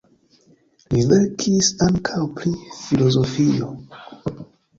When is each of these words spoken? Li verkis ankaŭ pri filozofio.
Li 0.95 1.03
verkis 1.11 1.69
ankaŭ 1.89 2.23
pri 2.41 2.55
filozofio. 2.79 3.71